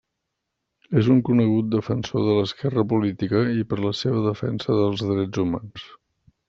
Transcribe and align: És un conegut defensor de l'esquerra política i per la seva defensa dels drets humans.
És 1.01 1.09
un 1.15 1.19
conegut 1.27 1.67
defensor 1.75 2.25
de 2.29 2.39
l'esquerra 2.39 2.87
política 2.95 3.45
i 3.59 3.69
per 3.75 3.81
la 3.85 3.93
seva 4.03 4.27
defensa 4.33 4.83
dels 4.83 5.09
drets 5.13 5.45
humans. 5.47 5.91